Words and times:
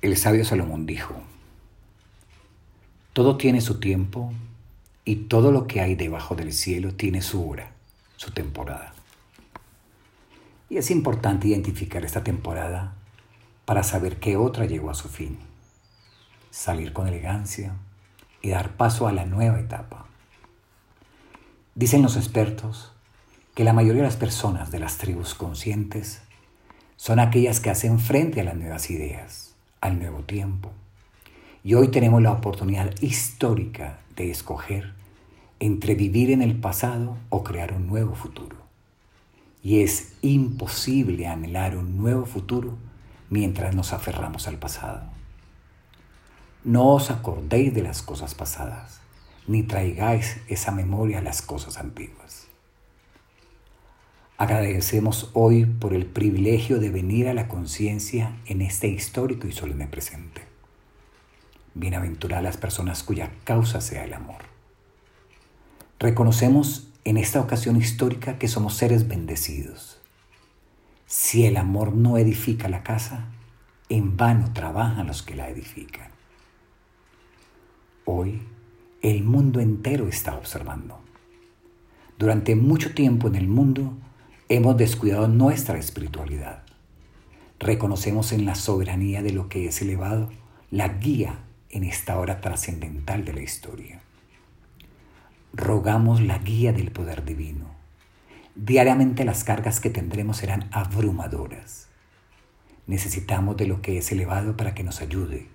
El 0.00 0.16
sabio 0.16 0.44
Salomón 0.44 0.86
dijo, 0.86 1.12
todo 3.12 3.36
tiene 3.36 3.60
su 3.60 3.80
tiempo 3.80 4.32
y 5.04 5.16
todo 5.16 5.50
lo 5.50 5.66
que 5.66 5.80
hay 5.80 5.96
debajo 5.96 6.36
del 6.36 6.52
cielo 6.52 6.94
tiene 6.94 7.20
su 7.20 7.50
hora, 7.50 7.72
su 8.16 8.30
temporada. 8.30 8.94
Y 10.70 10.76
es 10.76 10.92
importante 10.92 11.48
identificar 11.48 12.04
esta 12.04 12.22
temporada 12.22 12.94
para 13.64 13.82
saber 13.82 14.20
qué 14.20 14.36
otra 14.36 14.66
llegó 14.66 14.88
a 14.88 14.94
su 14.94 15.08
fin, 15.08 15.36
salir 16.52 16.92
con 16.92 17.08
elegancia 17.08 17.74
y 18.40 18.50
dar 18.50 18.76
paso 18.76 19.08
a 19.08 19.12
la 19.12 19.24
nueva 19.24 19.58
etapa. 19.58 20.06
Dicen 21.74 22.02
los 22.02 22.16
expertos 22.16 22.92
que 23.56 23.64
la 23.64 23.72
mayoría 23.72 24.02
de 24.02 24.08
las 24.08 24.16
personas 24.16 24.70
de 24.70 24.78
las 24.78 24.96
tribus 24.98 25.34
conscientes 25.34 26.22
son 26.94 27.18
aquellas 27.18 27.58
que 27.58 27.70
hacen 27.70 27.98
frente 27.98 28.42
a 28.42 28.44
las 28.44 28.54
nuevas 28.54 28.90
ideas, 28.90 29.47
al 29.80 29.98
nuevo 29.98 30.22
tiempo. 30.22 30.72
Y 31.64 31.74
hoy 31.74 31.88
tenemos 31.88 32.22
la 32.22 32.32
oportunidad 32.32 32.92
histórica 33.00 33.98
de 34.16 34.30
escoger 34.30 34.92
entre 35.60 35.94
vivir 35.94 36.30
en 36.30 36.42
el 36.42 36.56
pasado 36.56 37.16
o 37.30 37.44
crear 37.44 37.72
un 37.72 37.86
nuevo 37.86 38.14
futuro. 38.14 38.56
Y 39.62 39.80
es 39.80 40.14
imposible 40.22 41.26
anhelar 41.26 41.76
un 41.76 41.98
nuevo 41.98 42.26
futuro 42.26 42.76
mientras 43.30 43.74
nos 43.74 43.92
aferramos 43.92 44.48
al 44.48 44.56
pasado. 44.56 45.02
No 46.64 46.88
os 46.94 47.10
acordéis 47.10 47.74
de 47.74 47.82
las 47.82 48.02
cosas 48.02 48.34
pasadas, 48.34 49.00
ni 49.46 49.62
traigáis 49.62 50.38
esa 50.48 50.72
memoria 50.72 51.18
a 51.18 51.22
las 51.22 51.42
cosas 51.42 51.78
antiguas. 51.78 52.47
Agradecemos 54.40 55.30
hoy 55.32 55.64
por 55.64 55.92
el 55.92 56.06
privilegio 56.06 56.78
de 56.78 56.90
venir 56.90 57.26
a 57.26 57.34
la 57.34 57.48
conciencia 57.48 58.36
en 58.46 58.62
este 58.62 58.86
histórico 58.86 59.48
y 59.48 59.52
solemne 59.52 59.88
presente. 59.88 60.42
Bienaventuradas 61.74 62.44
las 62.44 62.56
personas 62.56 63.02
cuya 63.02 63.32
causa 63.42 63.80
sea 63.80 64.04
el 64.04 64.14
amor. 64.14 64.36
Reconocemos 65.98 66.86
en 67.02 67.16
esta 67.16 67.40
ocasión 67.40 67.74
histórica 67.74 68.38
que 68.38 68.46
somos 68.46 68.74
seres 68.74 69.08
bendecidos. 69.08 70.00
Si 71.06 71.44
el 71.44 71.56
amor 71.56 71.92
no 71.92 72.16
edifica 72.16 72.68
la 72.68 72.84
casa, 72.84 73.24
en 73.88 74.16
vano 74.16 74.52
trabajan 74.52 75.08
los 75.08 75.24
que 75.24 75.34
la 75.34 75.48
edifican. 75.48 76.12
Hoy 78.04 78.40
el 79.02 79.24
mundo 79.24 79.58
entero 79.58 80.06
está 80.06 80.36
observando. 80.36 81.00
Durante 82.20 82.54
mucho 82.54 82.94
tiempo 82.94 83.26
en 83.26 83.34
el 83.34 83.48
mundo 83.48 83.94
hemos 84.48 84.78
descuidado 84.78 85.28
nuestra 85.28 85.78
espiritualidad. 85.78 86.62
Reconocemos 87.58 88.32
en 88.32 88.46
la 88.46 88.54
soberanía 88.54 89.22
de 89.22 89.32
lo 89.32 89.48
que 89.48 89.66
es 89.66 89.82
elevado 89.82 90.30
la 90.70 90.88
guía 90.88 91.40
en 91.70 91.84
esta 91.84 92.18
hora 92.18 92.40
trascendental 92.40 93.24
de 93.26 93.34
la 93.34 93.42
historia. 93.42 94.00
Rogamos 95.52 96.22
la 96.22 96.38
guía 96.38 96.72
del 96.72 96.90
poder 96.92 97.24
divino. 97.24 97.66
Diariamente 98.54 99.24
las 99.24 99.44
cargas 99.44 99.80
que 99.80 99.90
tendremos 99.90 100.38
serán 100.38 100.68
abrumadoras. 100.72 101.88
Necesitamos 102.86 103.56
de 103.58 103.66
lo 103.66 103.82
que 103.82 103.98
es 103.98 104.10
elevado 104.12 104.56
para 104.56 104.74
que 104.74 104.82
nos 104.82 105.02
ayude, 105.02 105.46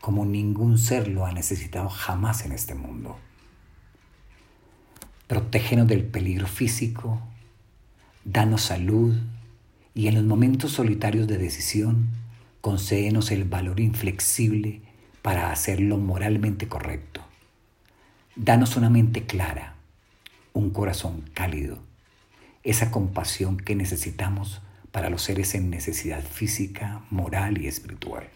como 0.00 0.24
ningún 0.24 0.78
ser 0.78 1.08
lo 1.08 1.26
ha 1.26 1.32
necesitado 1.32 1.90
jamás 1.90 2.46
en 2.46 2.52
este 2.52 2.74
mundo. 2.74 3.18
Protégenos 5.26 5.86
del 5.86 6.04
peligro 6.04 6.46
físico, 6.46 7.20
danos 8.30 8.60
salud 8.60 9.16
y 9.94 10.08
en 10.08 10.14
los 10.14 10.24
momentos 10.24 10.72
solitarios 10.72 11.26
de 11.26 11.38
decisión, 11.38 12.08
concédenos 12.60 13.30
el 13.30 13.44
valor 13.44 13.80
inflexible 13.80 14.82
para 15.22 15.50
hacer 15.50 15.80
lo 15.80 15.96
moralmente 15.96 16.68
correcto. 16.68 17.22
Danos 18.36 18.76
una 18.76 18.90
mente 18.90 19.24
clara, 19.24 19.76
un 20.52 20.70
corazón 20.70 21.24
cálido, 21.32 21.78
esa 22.64 22.90
compasión 22.90 23.56
que 23.56 23.74
necesitamos 23.74 24.60
para 24.92 25.08
los 25.08 25.22
seres 25.22 25.54
en 25.54 25.70
necesidad 25.70 26.22
física, 26.22 27.00
moral 27.10 27.56
y 27.58 27.66
espiritual. 27.66 28.28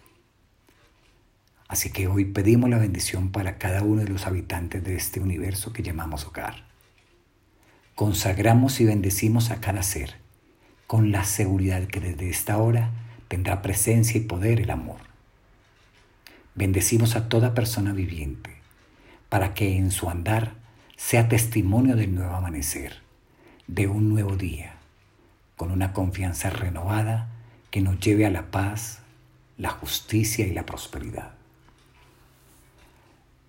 Así 1.69 1.91
que 1.91 2.09
hoy 2.09 2.25
pedimos 2.25 2.71
la 2.71 2.79
bendición 2.79 3.31
para 3.31 3.59
cada 3.59 3.83
uno 3.83 4.01
de 4.01 4.09
los 4.09 4.27
habitantes 4.27 4.83
de 4.83 4.97
este 4.97 5.21
universo 5.21 5.75
que 5.75 5.83
llamamos 5.83 6.27
hogar 6.27 6.72
consagramos 8.03 8.81
y 8.81 8.85
bendecimos 8.85 9.53
a 9.53 9.61
cada 9.61 9.85
ser 9.85 10.17
con 10.89 11.13
la 11.13 11.23
seguridad 11.23 11.85
que 11.85 12.01
desde 12.01 12.31
esta 12.31 12.59
hora 12.59 12.91
tendrá 13.29 13.63
presencia 13.63 14.21
y 14.21 14.25
poder 14.25 14.61
el 14.61 14.71
amor. 14.71 14.99
Bendecimos 16.57 17.15
a 17.15 17.29
toda 17.29 17.55
persona 17.55 17.93
viviente 17.93 18.57
para 19.29 19.55
que 19.55 19.77
en 19.77 19.93
su 19.93 20.11
andar 20.11 20.55
sea 20.97 21.29
testimonio 21.29 21.95
del 21.95 22.13
nuevo 22.13 22.35
amanecer, 22.35 22.97
de 23.69 23.87
un 23.87 24.09
nuevo 24.09 24.37
día, 24.37 24.75
con 25.57 25.71
una 25.71 25.93
confianza 25.93 26.51
renovada 26.51 27.29
que 27.71 27.83
nos 27.83 28.01
lleve 28.01 28.27
a 28.27 28.31
la 28.31 28.51
paz, 28.51 28.99
la 29.59 29.71
justicia 29.71 30.45
y 30.45 30.53
la 30.53 30.67
prosperidad. 30.67 31.35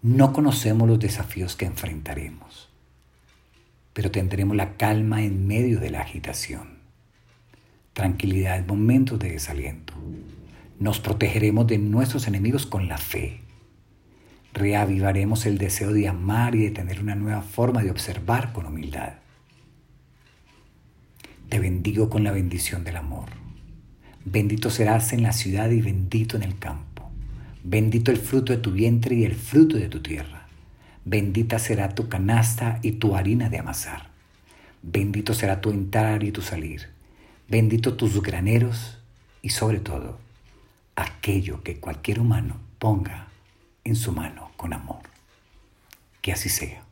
No 0.04 0.32
conocemos 0.32 0.88
los 0.88 1.00
desafíos 1.00 1.56
que 1.56 1.66
enfrentaremos 1.66 2.72
pero 3.94 4.10
tendremos 4.12 4.58
la 4.58 4.76
calma 4.76 5.24
en 5.24 5.48
medio 5.48 5.80
de 5.80 5.92
la 5.92 6.02
agitación. 6.02 6.80
Tranquilidad 7.94 8.58
en 8.58 8.68
momentos 8.68 9.20
de 9.20 9.32
desaliento. 9.32 9.94
Nos 10.80 11.00
protegeremos 11.00 11.68
de 11.68 11.78
nuestros 11.78 12.28
enemigos 12.28 12.66
con 12.66 12.88
la 12.88 12.98
fe. 12.98 13.40
Reavivaremos 14.54 15.46
el 15.46 15.60
deseo 15.60 15.94
de 15.94 16.08
amar 16.08 16.56
y 16.56 16.64
de 16.64 16.72
tener 16.72 17.00
una 17.00 17.16
nueva 17.16 17.44
forma 17.44 17.84
de 17.84 17.92
observar 17.92 18.52
con 18.52 18.66
humildad. 18.66 19.14
Te 21.50 21.60
bendigo 21.60 22.10
con 22.10 22.24
la 22.24 22.32
bendición 22.32 22.84
del 22.84 22.96
amor. 22.96 23.30
Bendito 24.26 24.72
serás 24.72 25.14
en 25.14 25.22
la 25.22 25.34
ciudad 25.34 25.70
y 25.70 25.82
bendito 25.82 26.36
en 26.36 26.44
el 26.44 26.58
campo. 26.58 27.12
Bendito 27.64 28.10
el 28.10 28.18
fruto 28.18 28.54
de 28.54 28.60
tu 28.60 28.72
vientre 28.72 29.16
y 29.16 29.26
el 29.26 29.36
fruto 29.36 29.78
de 29.78 29.88
tu 29.88 30.02
tierra 30.02 30.43
Bendita 31.06 31.60
será 31.60 31.90
tu 31.96 32.08
canasta 32.08 32.80
y 32.82 32.94
tu 32.94 33.16
harina 33.16 33.50
de 33.50 33.60
amasar. 33.60 34.10
Bendito 34.82 35.34
será 35.34 35.62
tu 35.62 35.72
entrar 35.72 36.24
y 36.24 36.32
tu 36.32 36.42
salir. 36.42 36.90
Bendito 37.50 37.96
tus 37.96 38.22
graneros 38.22 39.00
y 39.42 39.50
sobre 39.50 39.80
todo 39.80 40.20
aquello 40.96 41.62
que 41.64 41.80
cualquier 41.80 42.20
humano 42.20 42.58
ponga 42.80 43.28
en 43.84 43.96
su 43.96 44.12
mano 44.12 44.52
con 44.56 44.74
amor. 44.74 45.02
Que 46.22 46.32
así 46.32 46.50
sea. 46.50 46.83